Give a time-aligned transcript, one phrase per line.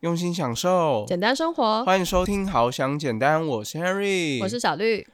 [0.00, 1.84] 用心享受，简单生活。
[1.84, 5.06] 欢迎收听《好想简单》，我是 Henry，我是小绿。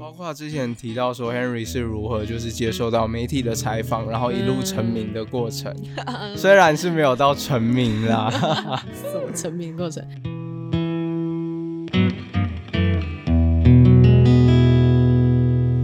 [0.00, 5.72] 包括之前提到说 Henry 是如何就是接受到媒体的采访，然后一路成名的过程，
[6.36, 8.28] 虽然是没有到成名啦，
[8.92, 10.04] 什么成名过程？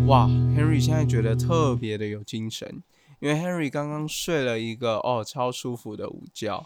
[0.07, 2.81] 哇，Henry 现在觉得特别的有精神，
[3.19, 6.65] 因为 Henry 刚刚睡了一个哦超舒服的午觉。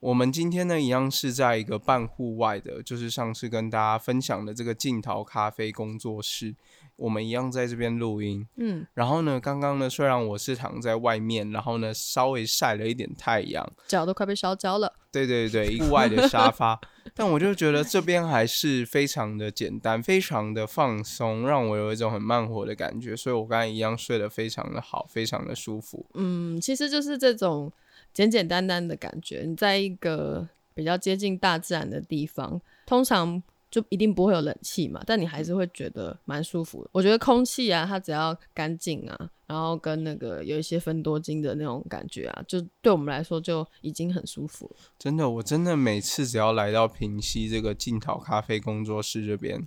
[0.00, 6.54] 我们今天呢一样是在一个半户外的，就是上次跟大家分享的这个镜头咖啡工作室，
[7.02, 8.46] 我们一样在这边录音。
[8.56, 14.92] 嗯，然后呢，刚刚呢虽然我是躺在外面，然后呢稍微晒了一点太阳，脚都快被烧焦了。
[15.10, 16.80] 对对对，户外的沙发，
[17.14, 26.06] 但我就觉得这边还是非常的简单，非常的放松，让我有一种很慢活的感觉，所以我刚才一样睡得非常的好，非常的舒服。
[26.14, 27.70] 嗯，其实就是这种
[28.14, 29.42] 简简单单的感觉。
[29.46, 33.42] 你在一个比较接近大自然的地方，通常
[33.72, 36.90] 就一定不会有冷气嘛，但你还是会觉得蛮舒服的。
[36.92, 44.76] 我觉得空气啊，它只要干净啊，然后跟那个有一些分多精的那种感觉啊，就对我们来说就已经很舒服了。
[44.98, 49.64] 真的，我真的每次只要来到平溪这个静讨咖啡工作室这边，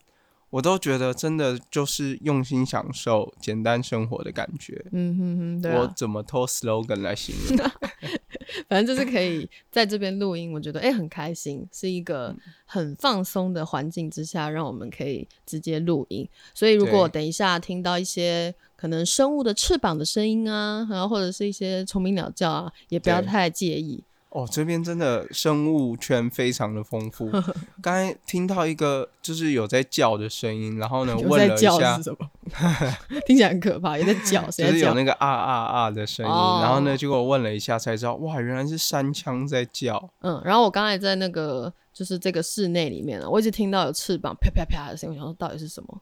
[0.52, 4.86] 我都觉得真的就是用心享受简单生活的感觉。
[4.92, 7.68] 嗯哼哼，对啊，我怎么偷 slogan 来形容？
[8.68, 16.28] 反正就是可以在这边录音，我觉得哎、很开心，是一个很放松的环境之下，让我们可以直接录音。
[16.54, 24.04] 所以如果等一下听到一些可能生物的翅膀的声音啊，然后或者是一些虫鸣鸟叫啊，也不要太介意。
[24.36, 27.32] 哦，这边真的生物圈非常的丰富。
[27.82, 32.30] 刚才听到一个就是有在叫的声音，然后呢问了一下叫是，什么？
[33.26, 34.94] 听起来很可怕，有在叫， 谁就是有？
[34.94, 40.10] 那个啊啊啊的声音，哦然后呢，结果问了一下才知道，哇，原来是山枪在叫。
[40.20, 46.02] 嗯，然后我刚才在那个就是这个室内里面呢，我一直听到有翅膀啪啪啪的声音，我想说到底是什么？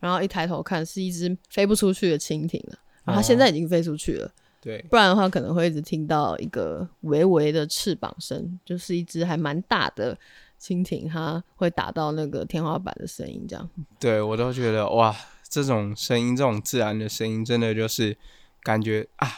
[0.00, 2.78] 然后一抬头看，是一只飞不出去的蜻蜓了。
[3.04, 4.30] 然后它现在已经飞出去了，
[4.60, 10.18] 对，不然的话可能会一直听到一个微微的翅膀声，就是一只还蛮大的
[10.60, 13.70] 蜻蜓，它会打到那个天花板的声音，这样。
[14.00, 15.14] 对我都觉得哇，
[15.48, 18.16] 这种声音，这种自然的声音，真的就是
[18.62, 19.28] 感觉啊，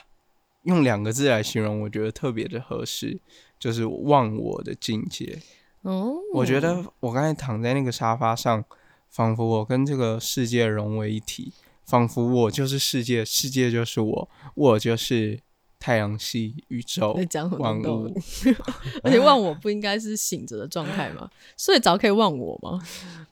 [0.63, 3.21] 用两个字来形容，我觉得特别的合适，
[3.59, 5.39] 就是忘我的境界。
[5.83, 8.65] 哦，我觉得我刚才躺在那个沙发上，
[9.09, 11.53] 仿佛我跟这个世界融为一体，
[11.91, 15.41] 仿佛我就是世界，世界就是我，我就是
[15.81, 17.19] 太阳系、宇宙
[17.59, 18.15] 万东物？
[19.03, 21.29] 而且忘我不应该是醒着的状态吗？
[21.57, 22.81] 睡着可以忘我吗？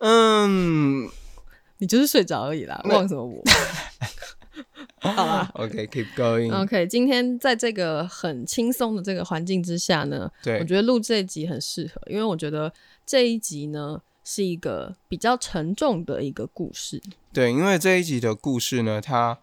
[0.00, 1.08] 嗯
[1.78, 3.40] 你就是睡着而已啦，忘什么我？
[4.98, 5.48] 好啦。
[5.54, 12.72] OK，keep、going，、OK，今天在这个很轻松的这个环境之下呢，对我觉得录这一集很适合，因为我觉得
[13.06, 14.00] 这一集呢
[14.30, 17.02] 是一个比较沉重的一个故事。
[17.32, 19.38] 对，因为这一集的故事呢，他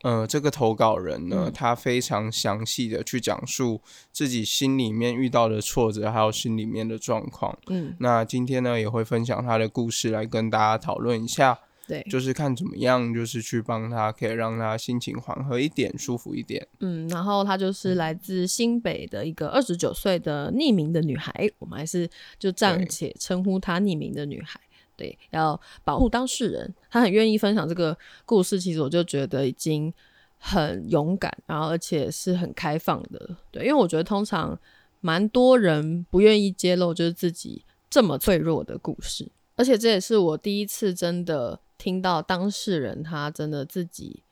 [0.00, 7.58] 呃，这个投稿人呢，嗯他非常详细的去讲述自己心里面遇到的挫折，还有心里面的状况。
[7.66, 11.58] 嗯，那今天呢，也会分享他的故事来跟大家讨论一下，
[11.90, 16.64] 对，就是看怎么样，就是去帮他，可以让他心情缓和一点，舒服一点。
[16.78, 22.08] 嗯，然后她就是来自新北的一个二十九岁的匿名的女孩，我们还是
[22.38, 24.60] 就暂且称呼她匿名的女孩。
[24.96, 29.92] 对，要保护当事人，她很愿意分享这个故事，其实我就觉得已经
[30.38, 33.36] 很勇敢，然后而且是很开放的。
[33.50, 34.56] 对，因为我觉得通常
[35.00, 44.22] 蛮多人不愿意揭露就是自己这么脆弱的故事，而且这也是我第一次真的听到当事人他真的自己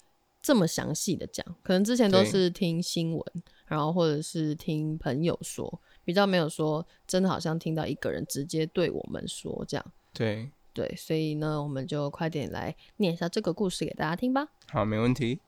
[0.42, 3.24] 这么详细的讲，可能之前都是听新闻，
[3.66, 9.92] 然后或者是听朋友说，比较没有说真的好像听到一个人直接对我们说这样。
[10.12, 14.48] 对，对，所以呢，我们就快点来念一下这个故事给大家听吧。
[14.68, 15.40] 好，没问题。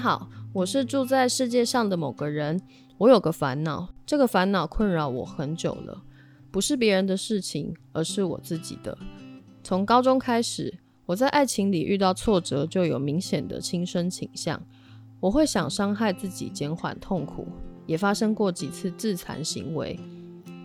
[0.00, 2.58] 好，我是住在世界上的某个人。
[2.96, 6.02] 我有个烦恼，这个烦恼困扰我很久了，
[6.50, 8.96] 不是别人的事情，而是我自己的。
[9.62, 14.62] 从高中开始，我在爱情里遇到挫折，就有明显的轻生倾向。
[15.20, 17.46] 我会想伤害自己，减缓痛苦，
[17.84, 20.00] 也发生过几次自残行为。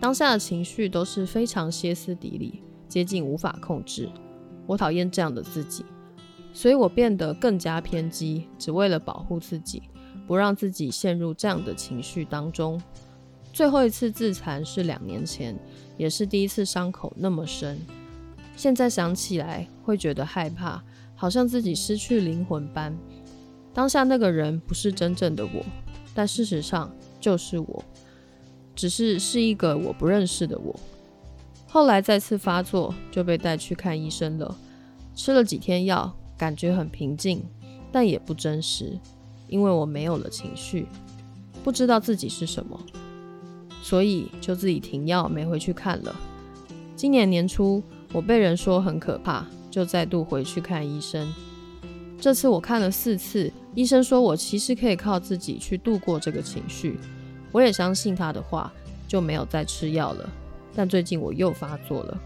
[0.00, 4.08] 当下的情绪都是非常歇斯底里，接近无法控制。
[4.66, 5.84] 我讨厌这样的自己。
[6.56, 9.82] 所以我变得更加偏激，只为了保护自己，
[10.26, 12.80] 不让自己陷入这样的情绪当中。
[13.52, 15.54] 最后一次自残是两年前，
[15.98, 17.78] 也是第一次伤口那么深。
[18.56, 20.82] 现在想起来会觉得害怕，
[21.14, 22.96] 好像自己失去灵魂般。
[23.74, 25.62] 当下那个人不是真正的我，
[26.14, 27.84] 但事实上就是我，
[28.74, 30.74] 只是是一个我不认识的我。
[31.66, 34.56] 后来再次发作，就被带去看医生了，
[35.14, 37.42] 吃了几天药，感觉很平静，
[37.90, 38.98] 但也不真实，
[39.48, 40.86] 因为我没有了情绪，
[41.62, 42.80] 不知道自己是什么，
[43.82, 46.14] 所以就自己停药，没回去看了。
[46.94, 47.82] 今年年初。
[48.12, 51.30] 我被人说很可怕，就再度回去看医生。
[52.18, 56.98] 这次我看了四次，医生说我其实可以靠自己去度过这个情绪。
[57.52, 58.72] 我也相信他的话，
[59.08, 60.30] 就没有再吃药了。
[60.74, 62.18] 但最近我又发作了，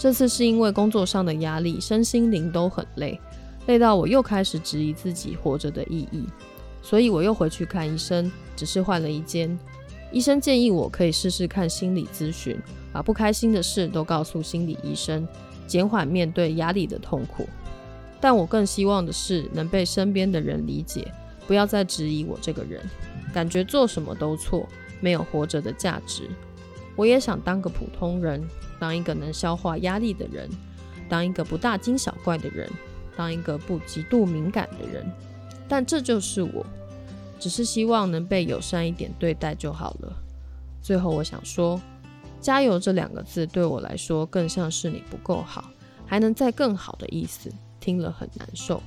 [0.00, 3.20] 这次是因为工作上的压力，身心灵都很累，
[3.66, 6.24] 累到我又开始质疑自己活着的意义。
[6.80, 9.58] 所以我又回去看医生，只是换了一间。
[10.10, 12.58] 医生建议我可以试试看心理咨询。
[12.94, 15.28] 把不开心的事都告诉心理医生，
[15.66, 17.46] 减缓面对压力的痛苦。
[18.22, 21.12] 但我更希望的是能被身边的人理解，
[21.46, 22.80] 不要再质疑我这个人，
[23.34, 24.66] 感觉做什么都错，
[24.98, 26.22] 没有活着的价值。
[26.96, 28.42] 我也想当个普通人，
[28.80, 30.50] 当一个能消化压力的人，
[31.08, 32.68] 当一个不大惊小怪的人，
[33.16, 35.06] 当一个不极度敏感的人。
[35.68, 36.66] 但这就是我，
[37.38, 40.12] 只是希望能被友善一点对待就好了。
[40.82, 41.80] 最后，我想说。
[42.40, 45.70] 加油这两个字对我来说更像是你不够好，
[46.06, 48.82] 还能再更好的意思，听了很难受。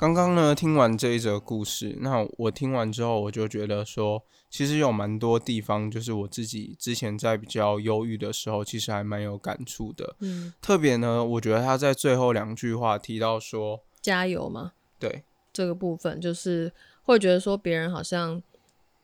[0.00, 10.16] 刚刚呢，听完这一则故事，那我听完之后，我就觉得说，其实有蛮多地方，就是我自己之前在比较忧郁的时候，其实还蛮有感触的。
[10.20, 16.72] 嗯，特别呢，我觉得他在最后两句话提到说“加油”嘛，对这个部分，就是
[17.02, 18.42] 会觉得说别人好像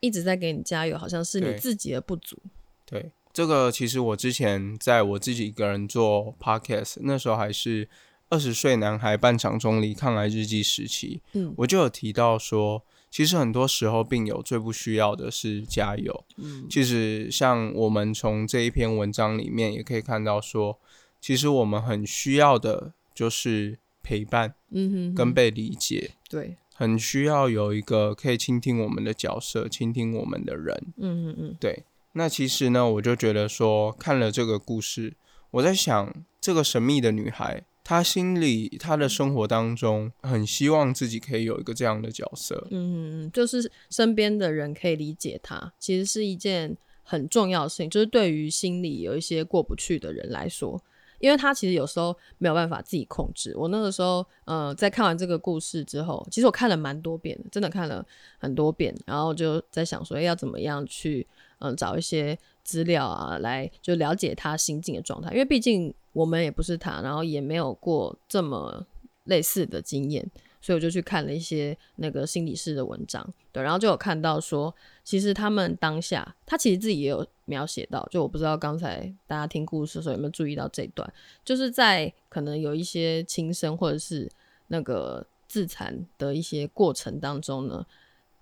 [0.00, 2.38] 一直在给你加油，好像是你自己的不足。
[2.86, 7.86] 对，这个其实我之前在我自己一个人做 podcast，那时候还是。
[8.28, 16.24] 二十岁男孩半场中离抗癌日记时期，嗯，我就有提到说，其实很多时候病友最不需要的是加油。
[16.36, 20.78] 嗯，其实像我们从这一篇文章里面也可以看到说，
[21.20, 26.10] 其实我们很需要的就是陪伴，嗯哼，跟被理解。
[26.28, 30.92] 对，很需要有一个可以倾听我们的角色，倾听我们的人。
[30.96, 31.84] 嗯嗯嗯，对。
[32.14, 35.14] 那其实呢，我就觉得说，看了这个故事，
[35.52, 37.62] 我在想，这个神秘的女孩。
[37.88, 42.66] 他心里，他的生活当中，很希望自己可以有一个这样的角色。
[42.72, 47.88] 嗯，就是身边的人可以理解他，其实是一件很重要的事情。
[47.88, 50.82] 就是对于心里有一些过不去的人来说，
[51.20, 53.54] 因为他其实有时候没有办法自己控制。
[53.56, 58.04] 我那个时候，呃，在看完这个故事之后，其实我看了蛮多遍，真的看了
[58.40, 61.24] 很多遍，然后就在想说，要怎么样去，
[61.60, 65.94] 嗯，找一些资料啊，来就了解他心境的状态，因为毕竟。
[66.16, 68.86] 我们也不是他，然后也没有过这么
[69.24, 70.26] 类似的经验，
[70.62, 81.12] 所以我就去看了一些那个心理师的文章，对，然后就有看到说，其实他们当下，他其实自己也有描写到，就我不知道刚才大家听故事的时候有没有注意到这一段，
[81.44, 84.26] 就是在可能有一些轻生或者是
[84.68, 87.84] 那个自残的一些过程当中呢，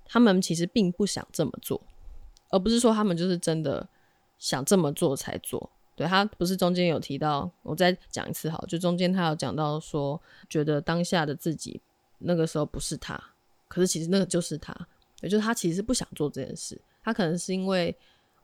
[0.05, 1.83] 他们其实并不想这么做，
[2.51, 3.89] 而不是说他们就是真的
[4.39, 5.71] 想这么做才做。
[5.97, 11.81] 对他不是中间有提到，我再讲一次好，就中间他有讲到说，觉得当下的自己
[12.19, 13.19] 那个时候不是他，
[13.69, 14.75] 可是其实那个就是他，
[15.23, 17.97] 也就是他其实不想做这件事，他可能是因为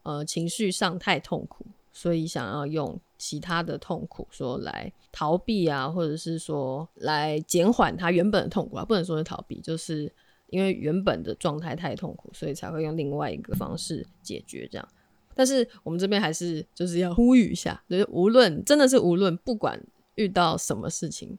[0.02, 10.12] 呃情绪上太痛苦，所以想要用其他的痛苦说来逃避啊，或者是说来减缓他原本的痛苦啊，不能说是逃避，就是
[10.46, 14.88] 因为原本的状态太痛苦，所以才会用另外一个方式解决这样。
[15.34, 19.80] 但是我们这边还是就是要呼吁一下，就是无论真的是无论不管
[20.16, 21.38] 遇到什么事情，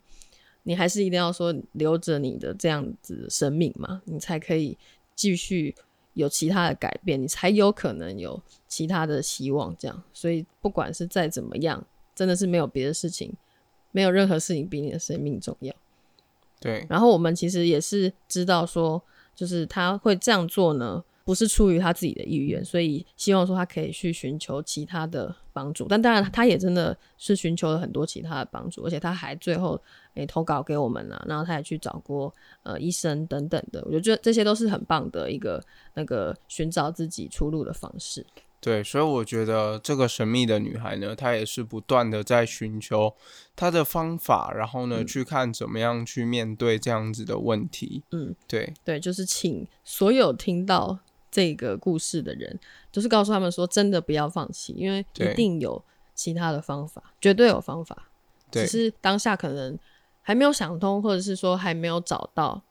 [0.63, 4.77] 你还是一定要说留着你的这样子生命嘛，你才可以
[5.15, 5.75] 继续
[6.13, 9.75] 有其他的改变，你才有可能有其他的希望。
[9.77, 13.33] 这样，所以不管是再怎么样，真的是没有别的事情，
[13.91, 15.75] 没有任何事情比你的生命重要。
[16.60, 16.86] 对。
[16.89, 19.01] 然后我们其实也是知道说，
[19.36, 21.03] 就是他会这样做呢。
[21.23, 25.85] 不是出于他自己的意愿，所以希望说他可以去寻求其他的帮助。
[25.87, 29.81] 但当然，他也真的是寻求了很多其他的帮助，而且他还最后
[30.15, 33.83] 诶投稿给我们了，然后他也去找过呃医生等等的。
[33.85, 35.63] 我觉得这些都是很棒的一个
[35.93, 38.25] 那个寻找自己出路的方式。
[38.63, 43.11] 对，所以我觉得这个神秘的女孩呢，她也是不断的在寻求
[43.55, 48.03] 她的方法，然后呢，去看怎么样去面对这样子的问题。
[48.11, 50.99] 嗯，对，对，就是请所有听到
[51.31, 52.59] 这个故事的人，
[52.91, 55.81] 就是告诉他们说，真的不要放弃，因为一定有
[56.13, 58.09] 其他的方法，绝对有方法，
[58.51, 59.79] 只是当下可能
[60.21, 62.61] 还没有想通，或者是说还没有找到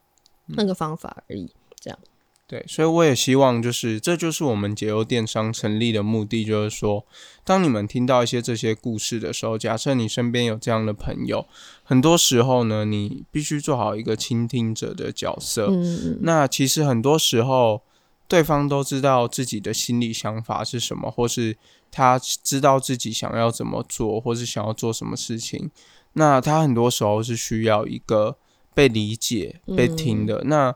[0.47, 1.51] 那个方法而已。
[1.81, 1.99] 这样。
[2.47, 7.07] 对，所以我也希望，就是这就是我们解忧电商成立的目的，就是说，
[7.45, 11.47] 当你们听到一些这些故事的时候，假设你身边有这样的朋友，
[11.85, 15.69] 很多时候呢，你必须做好一个倾听者的角色。
[15.71, 17.83] 嗯那其实很多时候，
[18.31, 21.57] 对方都知道自己的心理想法是什么，或是
[21.91, 25.69] 他知道自己想要怎么做，或是想要做什么事情。
[26.13, 28.37] 那他很多时候是需要一个
[28.73, 30.45] 被理解、被听的。
[30.45, 30.73] 那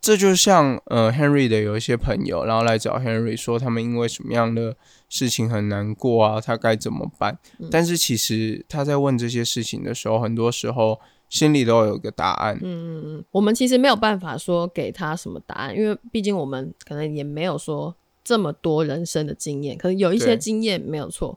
[0.00, 4.76] 这就像呃，Henry 的有一些朋友，然后来找 Henry 说他们因为什么样的
[5.08, 7.36] 事情很难过啊，他该怎么办？
[7.72, 11.00] 但是其实他在问这些事情的时候，很多时候
[11.34, 12.56] 心里都有一个答案。
[12.62, 21.36] 嗯嗯嗯，我们其实没有办法说给他什么答案，因为毕竟我们可能也没有说这么多人生的经验，可能有一些经验没有错，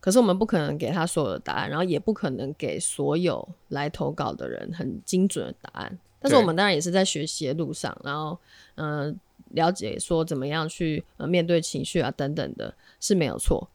[0.00, 5.98] 可是我们不可能给他所有的答案，然后也不可能给所有来投稿的人很精准的答案。
[6.18, 8.38] 但是我们当然也是在学习的路上，然后
[8.76, 9.14] 嗯，
[9.50, 13.68] 了解说怎么样去呃面对情绪啊等等的，是没有错。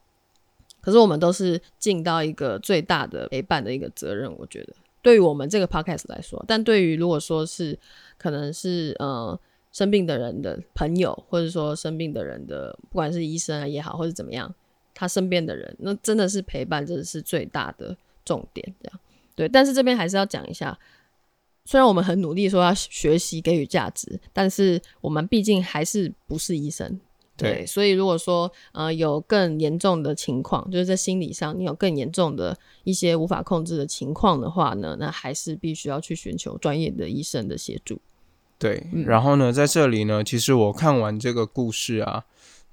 [0.81, 4.73] 可是我们都是尽到一个最大的陪伴的一个责任，我觉得
[5.07, 7.79] 对于我们这个 podcast 来说，但对于如果说是
[8.17, 9.39] 可能是呃
[9.71, 14.53] 生病的人的朋友，或者说生病的人的不管是医生啊也好，或者怎么样，
[14.93, 17.95] 他身边的人，那真的是陪伴，真的是最大的
[18.25, 18.75] 重点。
[18.83, 18.99] 这样
[19.33, 20.77] 对，但是这边还是要讲一下。
[21.63, 26.99] 虽然我们很努力说要学习给予价值，但是我们毕竟还是不是医生，
[27.37, 37.99] 对，所以如果说呃有更严重的情况，就是在心理上你有更严重的一些无法控制的情况的话呢，那还是必须要去寻求专业的医生的协助。
[38.57, 42.23] 对，然后呢，在这里呢，其实我看完这个故事啊，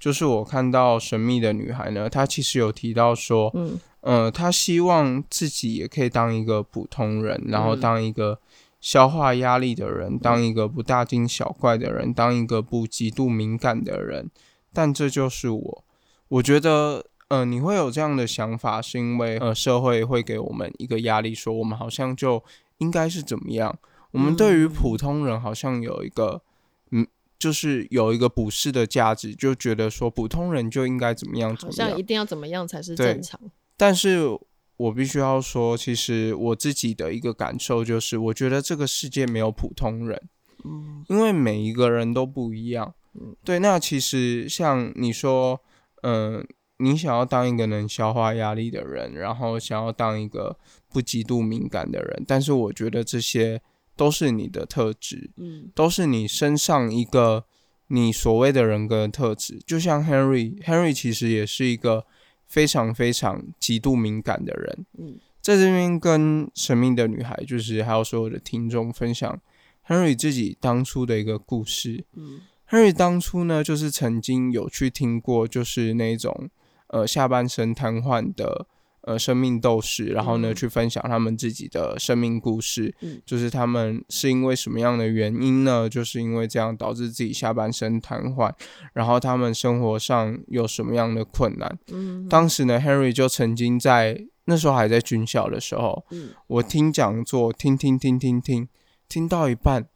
[0.01, 8.39] 就是我看到神秘的女孩呢，她其实有提到说，嗯，呃，她希望自己也可以当一个普通人，然后当一个。
[8.81, 14.31] 消化压力的人，当一个不大惊小怪的人，当一个不极度敏感的人，
[14.75, 15.85] 但这就是我。
[16.29, 22.43] 我觉得，呃，你会有这样的想法，是因为呃，社会会给我们一个压力，说我们好像就
[22.79, 23.79] 应该是怎么样。
[24.11, 26.43] 我们对于普通人好像有一个，
[26.91, 27.07] 嗯，
[27.39, 33.41] 就是有一个普世的价值，就觉得说普通人就应该怎么样，好像一定要怎么样才是正常。
[33.77, 34.39] 但是。
[34.77, 40.21] 我必须要说，其实我自己的一个感受就是，我觉得这个世界没有普通人，
[40.65, 43.04] 嗯，因为每一个人都不一样，嗯，
[43.45, 43.59] 对。
[43.59, 45.61] 那其实像你说，
[46.03, 46.47] 嗯，
[46.79, 50.57] 你想要当一个能消化压力的人，然后想要当一个
[50.89, 53.61] 不极度敏感的人，但是我觉得这些
[53.97, 57.45] 都是你的特质，嗯，都是你身上一个
[57.89, 59.61] 你所谓的人格特质。
[59.67, 62.07] 就像 Henry，Henry 其实也是一个。
[62.47, 69.41] 非常非常极度敏感的人，嗯，在这边跟神秘的女孩，就是还有所有的听众分享
[69.89, 72.05] Henry 自己当初的一个故事。
[72.13, 72.43] 嗯
[72.75, 76.51] ，Henry 当初呢，就是曾经有去听过，就是那种
[76.89, 78.67] 呃下半身瘫痪的。
[79.07, 82.95] 呃，生命斗士，然后呢，去分享他们自己的生命故事，
[83.27, 85.87] 就是他们是因为什么样的原因呢？
[85.87, 88.51] 就是因为这样导致自己下半身瘫痪，
[88.95, 91.79] 然后他们生活上有什么样的困难？
[91.89, 98.67] 嗯，当时呢，Henry 就曾经在那时候还在军校的时候，嗯，我听讲座，听听听听听，
[99.07, 99.87] 听到一半，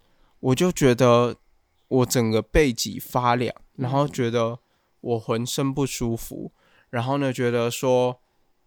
[0.40, 1.36] 我就觉得
[1.88, 4.60] 我整个背脊发凉，然后觉得
[5.00, 6.52] 我浑身不舒服，
[6.90, 8.20] 然后呢，觉得说。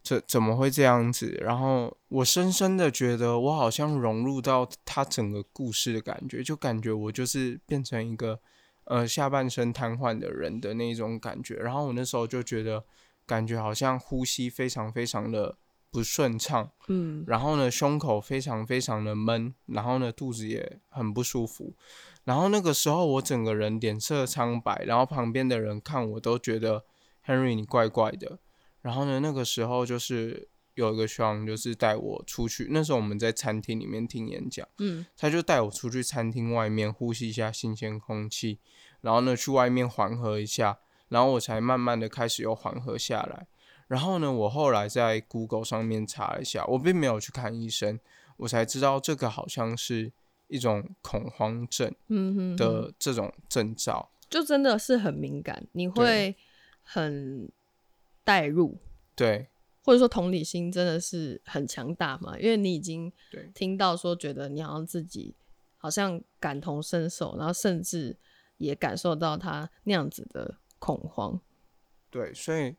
[0.03, 1.37] 这怎么会这样子？
[1.43, 8.39] 然后我深深的觉得，我好像融入到他整个故事的感觉，就感觉我就是变成一个
[8.85, 11.53] 呃下半身瘫痪的人的那种感觉。
[11.53, 12.83] 然后我那时候就觉得，
[13.27, 15.55] 感觉好像呼吸非常非常的
[15.91, 21.75] 不顺畅，嗯，然后呢胸口非常非常的闷，然后呢肚子也很不舒服。
[22.23, 26.85] 然后那个时候我整个人脸色苍白，然后旁边的人看我都觉得
[27.25, 28.39] Henry 你怪怪的。
[28.81, 32.67] 然后呢，那个时候就是有一个学长，就是带我出去。
[32.71, 38.59] 那时候我们在餐厅里面听演讲，嗯，他就带我出去餐厅外面呼吸一下新鲜空气。
[39.01, 40.77] 然后呢去外面缓和一下，
[41.09, 43.47] 然后我才慢慢的开始又缓和下来。
[43.87, 47.99] 然后呢，我后来在 Google 上面查了一下，我并没有去看医生，
[48.37, 50.13] 我才知道这个好像是
[50.51, 51.91] 一种恐慌症
[52.55, 54.11] 的这种征兆。
[54.29, 56.35] 就真的是很敏感，你会
[56.83, 57.51] 很
[58.23, 58.77] 代入，
[59.15, 59.47] 对
[59.83, 62.37] 或者说同理心真的是很强大嘛？
[62.37, 65.35] 因为你已经对听到说，觉得你好像自己
[65.77, 68.17] 好像感同身受，然后甚至
[68.57, 71.41] 也感受到他那样子的恐慌。
[72.09, 72.75] 对，所以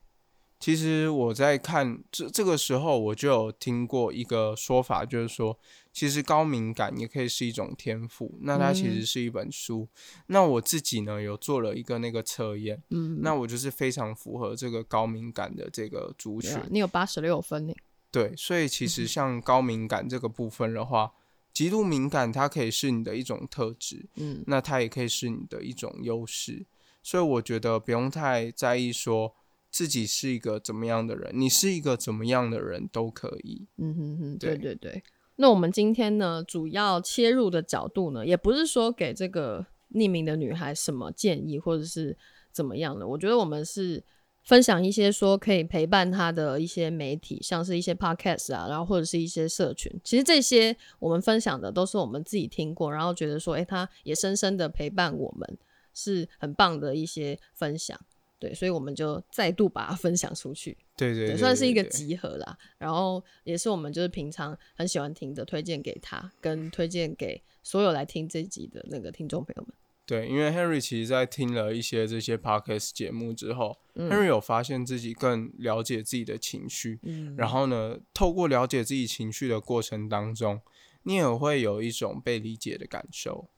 [0.63, 5.59] 其实我在看这这个时候，我就有听过一个说法，就是说，
[5.93, 8.39] 其实高敏感也可以是一种天赋。
[8.43, 9.89] 那它其嗯实是一本书。
[10.29, 16.65] 那我自己呢，有做了一个那个测验，嗯，那我就是非常符合这个高敏感的这个族群啊。
[16.71, 17.75] 你有八十六分呢。
[18.13, 21.13] 对，所以其实像高敏感这个部分的话，
[21.53, 26.65] 极度敏感它可以是你的一种特质，嗯那它也可以是你的一种优势。
[27.03, 29.35] 所以我觉得不用太在意说
[29.73, 33.67] 自己是一个怎么样的人，你是一个怎么样的人都可以。
[33.79, 35.03] 嗯哼哼，对对对对。
[35.37, 42.17] 那我们今天呢，主要切入的角度呢，也不是说给这个匿名的女孩什么建议，或者是
[42.53, 43.09] 怎么样的。
[43.09, 44.05] 我觉得我们是
[44.43, 49.91] 分享一些说可以陪伴她的一些媒体，像是一些 podcast 啊，然后或者是一些社群。
[50.05, 55.59] 其实这些我们分享的都是我们自己听过，然后觉得说，诶，她也深深的陪伴我们，
[55.95, 57.99] 是很棒的一些分享。
[58.43, 60.77] 对，所以我们就再度把它分享出去。
[60.97, 62.59] 对，对对对，算是一个集合啦。
[62.77, 69.73] 然后也是我们就是平常很喜欢听的，推荐给他，跟推荐给所有来听这集的那个听众朋友们。
[70.05, 80.61] 对，因为 Henry 其实在听了一些这些 podcast 节目之后、h e n r y 有发现自己更了解自己的情绪，嗯，然后呢，透过了解自己情绪的过程当中，
[81.05, 83.49] 你也会有一种被理解的感受。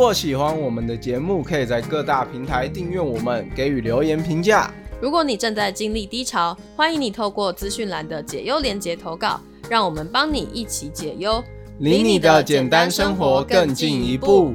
[0.00, 4.72] 果喜欢我们的节目，可以在各大平台订阅我们，给予留言评价。
[4.98, 11.44] 如果你正在经历低潮，欢迎你透过资讯栏的解忧连接投稿，让我们帮你一起解忧，
[11.80, 14.54] 离你的简单生活更进一步。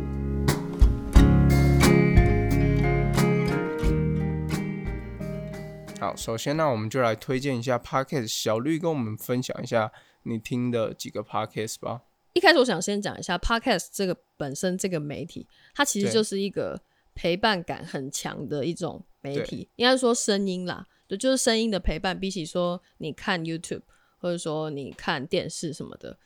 [6.00, 8.26] 好，首先呢，我们就来推荐一下 podcast。
[8.28, 9.92] 小绿跟我们分享一下
[10.24, 12.02] 你听的几个 podcast 吧。
[12.36, 16.80] 一开始我想先讲一下 Podcast 这个本身这个媒体，它其实就是一个
[17.16, 23.84] 陪伴感很强的一种媒体，应该说声音啦，对就是声音的陪伴，比起说你看 YouTube
[24.18, 26.20] 或者说你看电视什么的，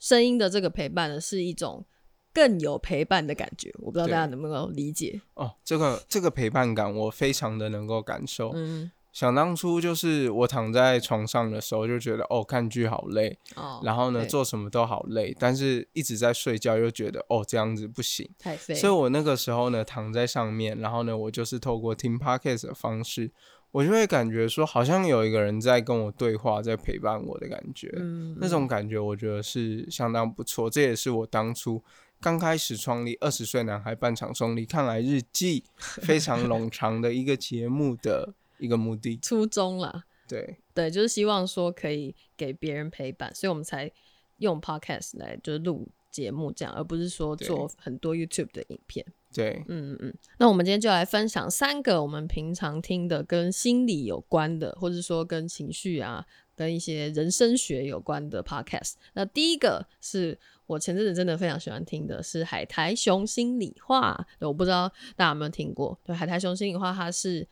[0.00, 1.86] 声音的这个陪伴呢是一种
[2.34, 3.72] 更有陪伴的感觉。
[3.78, 5.20] 我不知道大家能不能够理解？
[5.34, 8.50] 哦，这个这个陪伴感我非常的能够感受。
[8.52, 23.32] 嗯，想当初就是我躺在床上的时候就觉得哦看剧好累，哦，然后呢做什么都好累，但是一直在睡觉又觉得哦这样子不行，太废，所以我那个时候呢躺在上面，然后呢我就是透过听 podcast 的方式，
[23.70, 31.82] 我就会感觉说好像有一个人在跟我对话，在陪伴我的感觉，嗯，那种感觉我觉得是相当不错，这也是我当初。
[32.20, 35.64] 刚开始创立《二十岁男孩半场送礼看来日记》
[36.02, 43.90] 非常冗长的一个节目的一个目的，初衷啦，对对，就是希望说可以给别人陪伴，所以我们才
[44.38, 49.04] 用 podcast 来就是录节目这样，而不是说做很多 YouTube 的影片。
[49.32, 50.14] 对，嗯嗯嗯。
[50.38, 58.94] 那我们今天就来分享三个我们平常听的跟心理有关的，或者说跟情绪啊、跟一些人生学有关的 podcast。
[59.12, 64.26] 那第一个是我前阵子真的非常喜欢听的，是海苔熊心里话。
[64.38, 65.98] 对我不知道大家有没有听过？
[66.02, 67.46] 对，海苔熊心里话，它是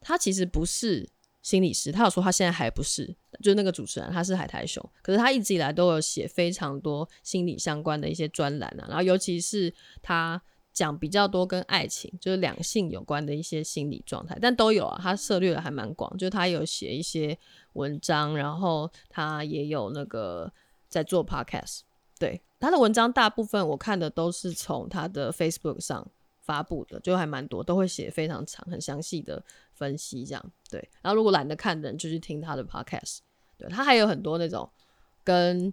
[0.00, 1.08] 他其实不是
[1.42, 3.06] 心理师，他有说他现在还不是，
[3.42, 10.40] 就是那个主持人他是海苔熊，可是他一直以来都有写非常多心理相关的一些专栏啊，然后尤其是他
[10.72, 17.36] 讲比较多跟爱情，就是两性有关的一些心理状态，但都有啊，他涉猎的还蛮广，就是他有写一些
[17.72, 20.52] 文章，然后他也有那个
[20.88, 21.80] 在做 podcast，
[22.18, 26.06] 对他的文章大部分我看的都是从他的 Facebook 上
[26.50, 29.40] 发布的，就还蛮多，都会写非常长、很详细的
[29.72, 30.52] 分析这样。
[30.68, 33.18] 对，然后如果懒得看的人，就去听他的 podcast。
[33.56, 34.68] 对他还有很多那种
[35.22, 35.72] 跟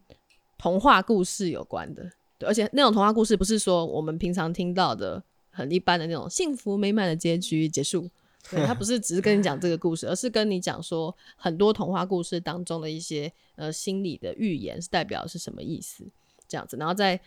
[0.55, 8.07] 童话故事有关的，对，而且那种童话故事不是说我们平常听到的很一般的那种幸福美满的结局结束。
[8.51, 16.05] 对，他不是只是跟你讲这个故事，而是跟你讲说很多童话故事当中的一些呃心理的预言是代表是什么意思，
[16.47, 17.19] 这样子，然后再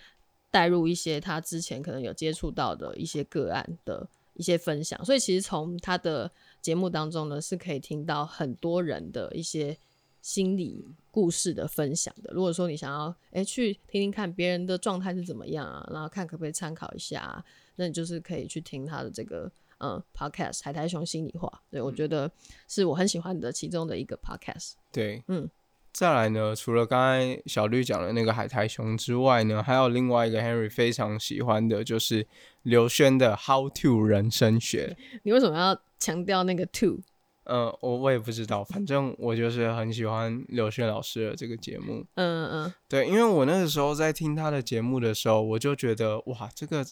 [0.50, 9.76] 带入一些他之前可能有接触到的一些个案的一些分享，所以其实从他的节目当中呢，是可以听到很多人的一些
[10.20, 12.32] 心理故事的分享的。
[12.34, 17.44] 如果说你想要诶去听听看别人的状态是怎么样啊，然后看可不可以参考一下、啊，
[17.76, 21.48] 那你就是可以去听他的这个嗯 podcast《海苔熊心里话》。
[21.70, 22.30] 对我觉得
[22.66, 24.72] 是我很喜欢的其中的一个 podcast。
[24.90, 25.48] 对，嗯。
[25.92, 32.26] 再来呢，除了刚才小绿讲的那个海苔熊之外呢，还有另外一个 Henry 非常喜欢的，就是
[32.62, 34.96] 刘轩的《How to 人生学》。
[35.24, 37.00] 你为什么要强调那个 to？
[37.44, 42.06] 呃，我我也不知道，反正我就是很喜欢刘轩老师的这个节目。
[42.14, 46.84] 嗯嗯，对，因为我那个时候在听他的节目的时候，我就觉得哇，这个。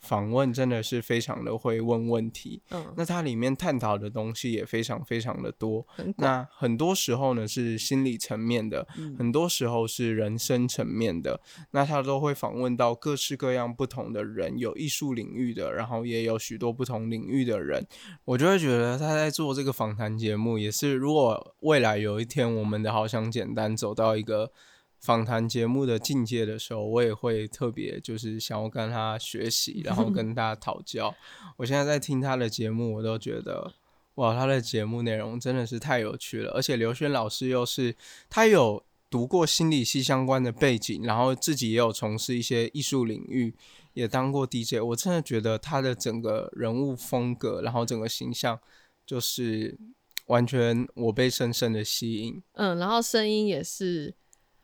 [0.00, 5.84] 访问真的是非常的会问问题，嗯，那它里面探讨的东西也非常非常的多。
[5.88, 11.40] 很那很多时候呢是心理层面的，嗯很多时候是人生层面的。
[11.72, 17.86] 那他都会访问到各式各样不同的人，有艺术领域的，然后也有许多不同领域的人。
[18.24, 24.52] 我就会觉得他在做这个访谈节目，也是如果未来有一天我们的好想简单走到一个。
[25.00, 31.14] 访谈节目的境界的时候，我也会特别就是想要跟他学习，然后 跟大家讨教。
[31.56, 33.72] 我现在在听他的节目，我都觉得
[34.16, 36.50] 哇，他的节目内容真的是太有趣了。
[36.52, 37.94] 而且刘轩老师又是
[38.28, 43.54] 他有读过心理系相关的背景，然后自己也有从事一些艺术领域，
[43.94, 44.82] 也当过 DJ。
[44.84, 48.58] 我真的觉得他的整个人物风格，然后整个形象，
[49.06, 49.78] 就是
[50.26, 52.42] 完全我被深深的吸引。
[52.52, 54.14] 嗯，然后声音也是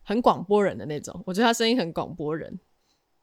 [0.04, 2.60] 很广播人的那种，我觉得他声音很广播人。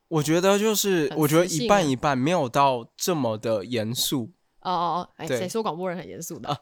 [0.08, 6.62] 我觉得就是，我觉得一半一半，没有到这么的严肃，哦哦哦，哎，谁说广播人很严肃的？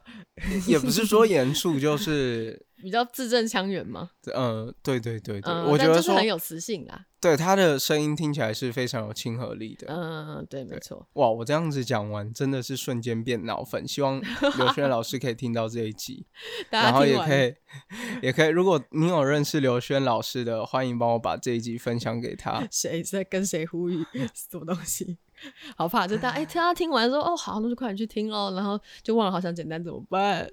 [0.68, 4.12] 也不是说严肃，就 是，比较字正腔圆吗？
[4.34, 7.06] 嗯，对对对对，嗯，我觉得是很，有磁性啦。
[7.22, 9.88] 对他的声音听起来是非常有亲和力的。
[9.90, 11.06] 嗯嗯嗯，对，没错。
[11.14, 13.86] 哇，我这样子讲完，真的是瞬间变脑粉。
[13.86, 14.22] 希望
[14.58, 16.26] 刘轩老师可以听到这一集，
[16.72, 17.54] 然后也可以，
[18.24, 18.48] 也可以。
[18.48, 22.66] 如果你有认识刘轩老师的，欢迎帮我把这一集分享给他。
[22.72, 25.18] 谁在跟谁呼吁什么东西？
[25.78, 30.50] 好怕，就大家哎，听他听完说哦好，那就快点去听哦，然后就忘了好想简单怎么办？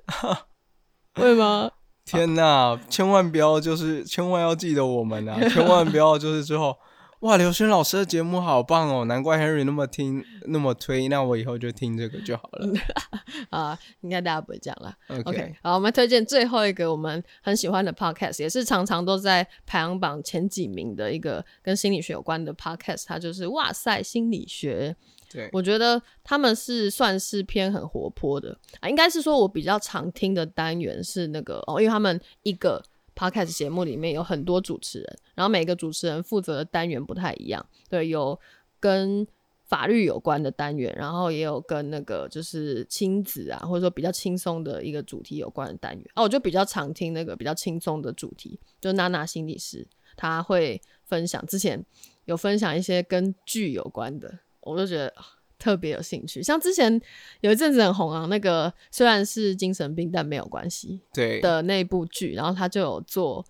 [1.15, 1.71] 会吗？
[2.05, 5.37] 天哪，千万不要，就是千万要记得我们啊！
[5.51, 6.77] 千万不要就是之后，
[7.21, 12.73] 哇，刘轩老师的节目好棒哦，难怪 Henry 那么听那么推，那我以后就听这个就好了。
[13.51, 14.95] 啊，应该大家不会这样啦。
[15.09, 24.95] OK，, OK，好，我们推荐最后一个我们很喜欢的 podcast，也是常常都在排行榜前几名的一个跟心理学有关的 podcast，它就是哇塞心理学。
[25.29, 32.81] 对，我觉得他们是算是偏很活泼的啊，应该是说我比较常听的单元是那个哦，因为他们一个
[33.17, 38.39] podcast 节目里面有很多主持人，然后每个主持人负责的单元不太一样，对，有
[38.79, 39.27] 跟
[39.65, 46.05] 法律有关的单元，然后也有跟那个就是亲子啊，或者说比较轻松的一个主题有关的单元。
[46.15, 49.85] 哦、我就比较常听那个比较轻松的主题，就娜娜心理师，
[50.17, 51.85] 他会分享之前
[52.27, 55.13] 有分享一些跟剧有关的，我就觉得。
[55.57, 57.01] 啊特别有兴趣，像之前
[57.41, 63.45] 有一阵子很红啊，那个虽然是精神病，但没有关系对，的那部剧，然后他就有做，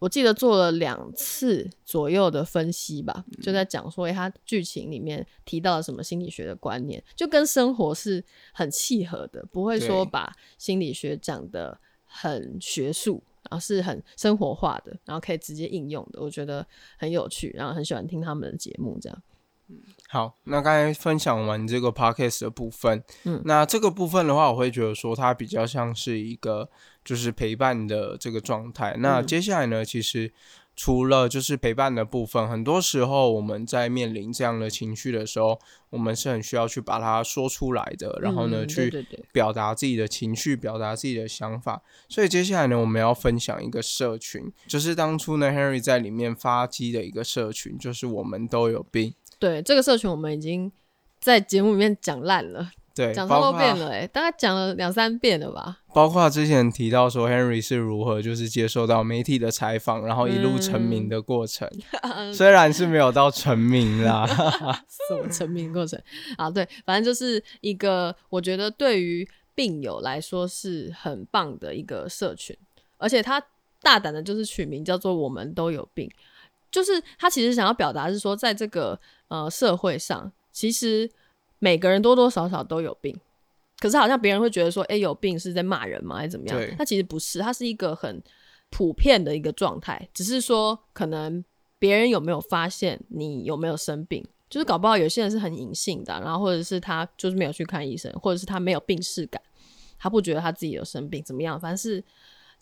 [0.00, 16.66] 我记得做了两次左右的分析吧，就在讲说，诶，他剧情里面提到了什么心理学的观念，就跟生活是很契合的，不会说把心理学讲的很学术，然后是很生活化的，然后可以直接应用的，我觉得
[16.98, 19.22] 很有趣，然后很喜欢听他们的节目，这样。
[20.08, 26.68] 好，那刚才分享完这个 podcast 的部分，嗯那这个部分的话，我会觉得说它比较像是一个
[27.04, 28.94] 就是陪伴的这个状态。
[28.98, 30.32] 那嗯接下来呢，其实
[30.76, 35.58] 除了就是陪伴的部分，很多时候我们在面临这样的情绪的时候，
[35.90, 41.82] 我们是很需要去把它说出来的，然后呢，嗯去对对对表达自己的情绪，表达自己的想法。
[42.08, 49.14] 所以接下来呢，我们要分享一个社群，就是当初呢 Henry 在里面发迹的一个社群，就是我们都有病。
[49.44, 50.72] 对，这个社群我们已经
[51.20, 55.80] 在节目里面讲烂了， 对，讲超多遍了哎、大概讲了两三遍了吧。
[55.92, 61.68] 包括之前提到说 Henry 是如何就是接受到媒体的采访，然后一路成名的过程，
[62.32, 64.26] 虽然是没有到成名啦，
[65.08, 66.00] 什么成名过程
[66.38, 66.50] 啊？
[66.50, 72.56] 对，反正就是一个我觉得对于病友来说是很棒的一个社群，
[72.96, 73.44] 而且他
[73.82, 76.10] 大胆的就是取名叫做“我们都有病”，
[76.72, 78.98] 就是他其实想要表达是说，在这个
[79.42, 81.10] 呃社会上，其实
[81.58, 83.18] 每个人多多少少都有病。
[83.80, 86.74] 可是好像别人会觉得说，哎、有病是在骂人吗，还是怎么样对？
[86.78, 88.22] 那其实不是，它是一个很
[88.70, 91.44] 普遍的一个状态，只是说可能
[91.78, 99.42] 别人有没有发现你有没有生病，就是搞不好有些人是很隐性的，然后或者是他就是没有去看医生，或者是他没有病视感，
[99.98, 102.02] 他不觉得他自己有生病怎么样，反正是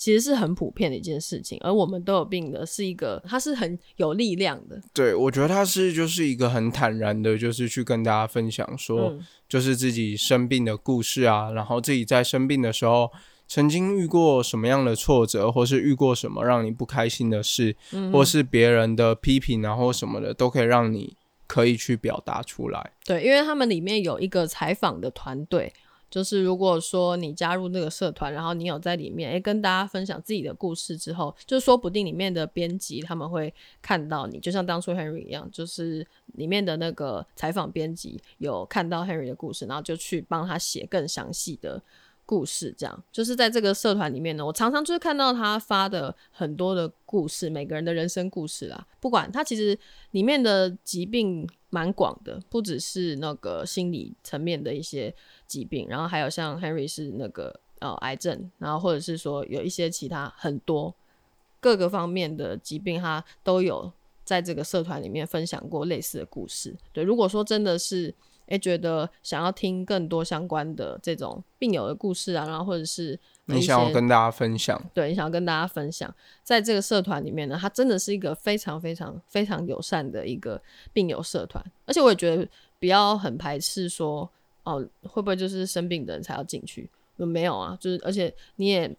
[0.03, 1.57] 其实是很普遍的一件事情。
[1.61, 4.83] 而我们都有病的是一个，他是很有力量的。
[4.93, 13.11] 对，我觉得他是就是一个很坦然的，就是去跟大家分享说，嗯就是自己生病的故事啊，然后自己在生病的时候。
[13.49, 21.15] 曾经遇过什么样的挫折，或是遇过什么让你不开心的事，嗯或是别人的批评啊，或什么的，都可以让你
[21.47, 22.93] 可以去表达出来。
[23.05, 25.71] 对，因为他们里面有一个采访的团队，
[26.13, 41.83] 就是如果说你加入那个社团，然后你有在里面，诶，跟大家分享自己的故事之后，就说不定里面的编辑他们会看到你，就像当初 Henry 一样，就是里面的那个采访编辑有看到 Henry 的故事，然后就去帮他写更详细的。
[42.25, 48.87] 故事这样，就是在这个社团里面呢，我常常就是看到他发的很多的故事，每个人的人生故事啦。
[49.01, 49.77] 不管他其实
[50.13, 55.13] 里面的疾病蛮广的，不只是那个心理层面的一些
[55.47, 60.95] 疾病，然后还有像 Henry 是那个呃癌症，然后或者是说有一些其他很多
[61.59, 63.91] 各个方面的疾病，他都有
[64.23, 66.77] 在这个社团里面分享过类似的故事。
[66.93, 68.15] 对，如果说真的是。
[68.53, 80.61] 诶，觉得想要听更多相关的这种病友的故事啊，然后或者是你想要跟大家分享，对你想要跟大家分享，在这个社团里面呢，它真的是一个非常非常非常友善的一个
[80.93, 82.47] 病友社团，而且我也觉得
[82.79, 84.31] 不要很排斥说，
[84.65, 86.91] 哦，会不会就是生病的人才要进去？
[87.17, 88.95] 没有啊，就是而且你也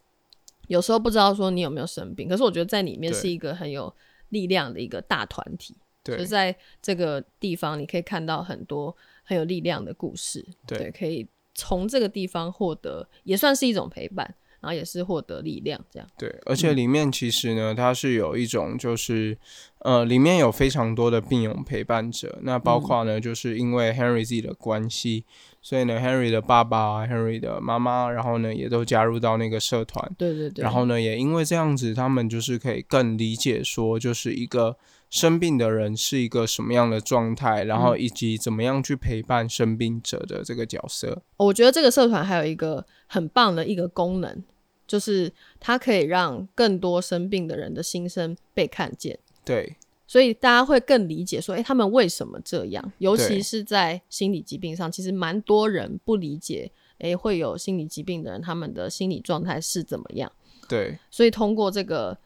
[0.65, 3.93] 有时候不知道说你有没有生病，可是我觉得在里面是一个很有
[4.29, 8.95] 力量的一个大团体，对，就在这个地方你可以看到很多。
[9.23, 16.07] 很有力量的故事，对，可以从这个地方获得，也算是一种陪伴，然后也是获得力量，这样。
[16.17, 19.37] 对，而且里面其实呢，它是有一种，就是
[19.79, 25.25] 呃，里面有非常多的病友陪伴者，那包括呢，就是因为 Henry 自己的关系，
[25.61, 34.77] 所以呢，Henry 的爸爸、Henry 的妈妈，然后呢，也都加入到那个社团，对对对，然后呢，也因为这样子，他们就是可以更理解说，就是一个。
[35.13, 41.21] 生病的人是一个什么样的状态，然后以及怎么样去陪伴生病者的这个角色。
[41.37, 44.43] 我觉得这个社团还有一个很棒的一个功能，
[44.87, 49.19] 就是它可以让更多生病的人的心声被看见。
[49.45, 49.75] 对，
[50.07, 52.91] 所以大家会更理解说，诶，他们为什么这样？
[52.97, 60.31] 尤其是在心理疾病上，其实蛮多人不理解，诶，会有心理疾病的人，他们的心理状态是怎么样？
[60.67, 62.17] 对，所以通过这个。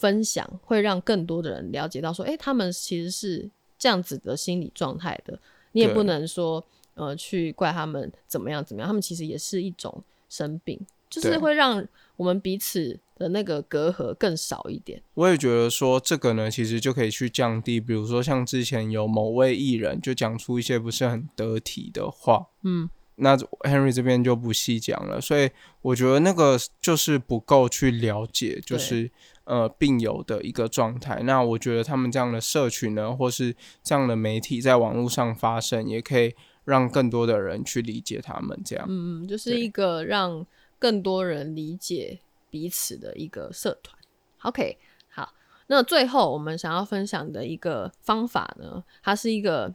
[0.00, 5.38] 分享会让更多的人了解到，说，诶，他们其实是这样子的心理状态的。
[5.72, 11.86] 你也不能说，呃，去怪他们怎么样怎么样，他们其实也是一种生病，就是会让
[12.16, 15.02] 我们彼此的那个隔阂更少一点。
[15.12, 22.88] 我也觉得说，这个呢，其实就可以去降低，比如说像之前有某位艺人就讲出一些不是很得体的话，嗯。
[23.22, 25.50] 那 Henry 这边就不细讲了，所以
[25.82, 29.10] 我觉得那个就是不够去了解，就是
[29.50, 31.20] 呃病友的一个状态。
[31.24, 36.32] 那我觉得他们这样的社群呢，或是这样的媒体在网络上发声，也可以
[36.64, 38.56] 让更多的人去理解他们。
[38.64, 40.46] 这样，嗯嗯，就是一个让
[40.78, 43.98] 更多人理解彼此的一个社团。
[44.42, 45.34] OK，好，
[45.66, 49.74] 那最后我们想要分享的一个方法呢，它是一个。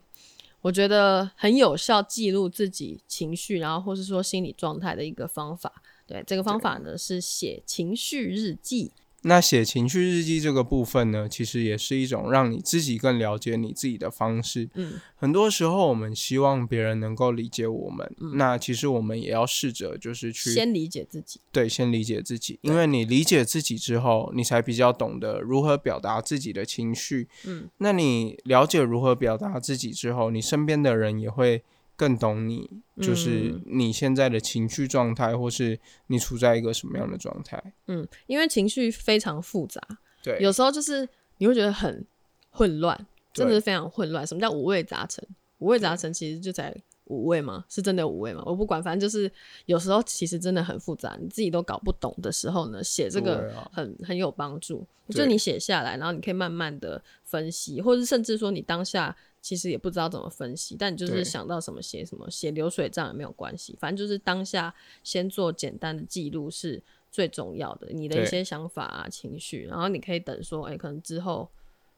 [0.62, 5.72] 我觉得很有效记录自己情绪，然后或是说心理状态的一个方法。
[6.08, 8.92] 对，这个方法呢是写情绪日记。
[9.28, 14.70] 那写情绪日记这个部分呢，其实也是一种让你自己更了解你自己的方式。
[14.76, 21.40] 嗯，很多时候我们希望别人能够理解我们，那其实我们也要试着就是去先理解自己。
[21.52, 27.28] 对，先理解自己，因为你理解自己之后，你才比较懂得如何表达自己的情绪。
[27.46, 31.64] 嗯，那你了解如何表达自己之后，你身边的人也会。
[31.98, 32.70] 更懂你，
[33.02, 37.74] 就是你现在的情绪状态，或是你处在一个什么样的状态？
[37.88, 39.82] 嗯，因为情绪非常复杂，
[40.22, 42.06] 对，有时候就是你会觉得很
[42.50, 44.28] 混乱，真的是非常混乱。
[44.28, 45.26] 什么叫五味杂陈？
[45.60, 47.64] 五味杂陈其实就在五味吗？
[47.70, 48.44] 是真的五味吗？
[48.46, 49.32] 我不管，反正就是
[49.66, 54.86] 有时候其实真的很复杂，你自己都搞不懂的时候呢，写这个很很有帮助。
[55.10, 59.16] 就你写下来，然后你可以慢慢的分析，或者甚至说你当下。
[59.46, 66.82] 其实也不知道怎么分析，但你就是想到什么写什么，写流水账也没有关系，反正就是当下先做简单的记录是
[67.12, 71.48] 最重要的，你的一些想法啊、情绪，然后你可以等说，哎，可能之后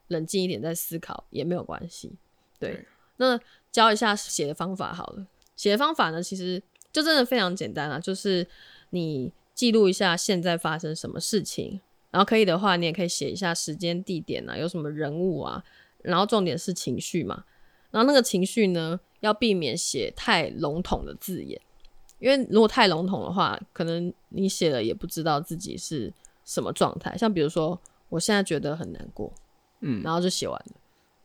[0.09, 2.11] 冷静一点再思考也没有关系。
[2.59, 3.39] 对，那
[3.71, 8.45] 教一下写的方法好了，写的方法呢，其实就真的非常简单啊，就是
[8.89, 11.79] 你记录一下现在发生什么事情，
[12.11, 15.63] 然后可以的话，你也可以写一下时间、地点啊，有什么人物啊。
[16.07, 17.43] 然后重点是情绪嘛，
[17.91, 21.59] 然后那个情绪呢，要避免写太笼统的字眼，
[22.19, 26.13] 因为如果太笼统的话，可能你写了也不知道自己是
[26.45, 27.17] 什么状态。
[27.17, 29.31] 像比如说，我现在觉得很难过，
[29.81, 30.75] 嗯，然后就写完了，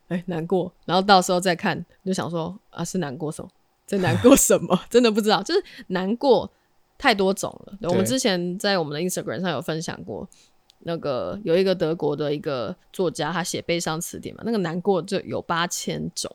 [0.08, 3.50] 哎、难过，然后到时候再看，就想说啊，是难过什么？
[3.86, 4.80] 在难过什么？
[4.88, 6.50] 真的不知道，就是难过
[6.96, 7.78] 太多种了。
[7.88, 10.28] 我们之前在我们的 Instagram 上有分享过，
[10.84, 16.34] 那个有一个德国的一个作家，他写悲伤词典嘛，那个难过就有八千种。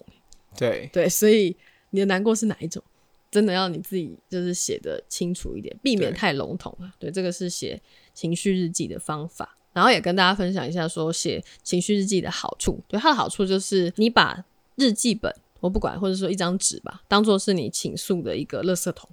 [0.57, 1.55] 对，对，所以
[1.91, 2.83] 你的难过是哪一种？
[3.29, 6.91] 真的要你自己就是写的清楚一点，避免太笼统了。
[6.97, 7.79] 对，这个是写
[8.13, 9.57] 情绪日记的方法。
[9.73, 12.81] 然后也跟大家分享一下，说写情绪日记的好处。
[12.87, 14.43] 对，它的好处就是你把
[14.75, 19.07] 日记本，我不管，或者说一张纸吧，当做是你倾诉的一个垃圾桶，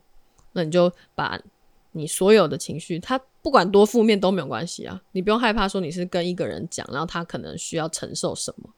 [0.53, 1.39] 那你就把
[1.93, 8.71] 你所有的情绪，它不管多负面都没有关系啊，你不用害怕说你是跟一个人讲，然后他可能需要承受什么。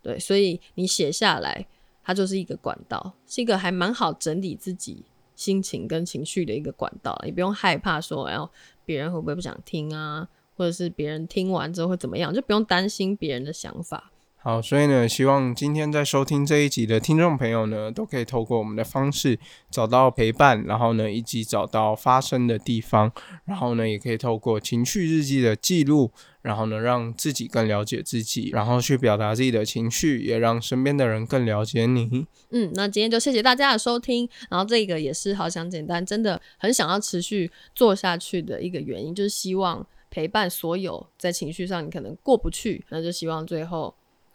[0.00, 1.66] 对，所以你写下来，
[2.00, 7.20] 它就是一个管道，是一个还蛮好整理自己心情跟情绪的一个管道。
[7.24, 8.48] 你不用害怕说，哎呦，
[8.84, 14.12] 别人会不会不想听啊，或者是别人听完之后会怎么样，就不用担心别人的想法。
[14.44, 19.38] 好，所以呢，希望今天在收听这一集的听众朋友呢，都可以透过我们的方式
[19.70, 23.10] 找到陪伴，然后呢，以及找到发生的地方，
[23.46, 26.10] 然后呢，也可以透过情绪日记的记录，
[26.42, 32.26] 然后呢，让自己更了解自己，然后去表达自己的情绪，也让身边的人更了解你。
[32.50, 34.28] 嗯，那今天就谢谢大家的收听。
[34.50, 43.94] 然后这个也是好想简单，真的很想要持续做下去的一个原因，就是希望陪伴所有在情绪上你可能过不去，那就希望最后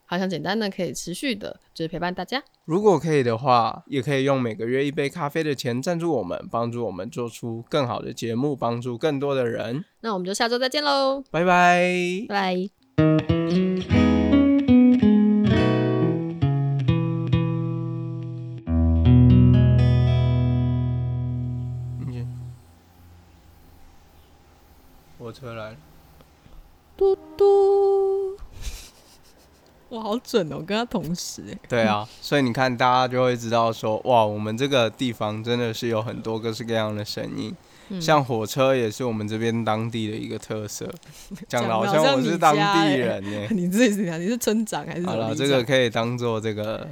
[0.09, 2.41] 好像简单的可以持续的，就是陪伴大家。
[2.65, 9.85] 如果可以的话，也可以用每个月一杯咖啡的钱赞助我们，帮助我们做出更好的节目，帮助更多的人。
[10.01, 12.25] 那我们就下周再见喽，拜拜。
[12.27, 12.55] 拜拜。
[22.07, 22.25] 你
[25.19, 25.77] 火车来了。
[26.97, 28.28] 嘟嘟，
[29.89, 31.57] 哇，好准哦，我跟他同时哎。
[31.67, 37.55] 对啊，所以你看，大家就会知道说，哇，我们这个地方真的是有很多各式各样的声音，
[37.89, 40.87] 嗯像火车也是我们这边当地的一个特色。
[41.49, 44.17] 讲的好像我是当地人呢、 你自己是哪？
[44.17, 46.87] 你是村长还是好了，这个可以当做这个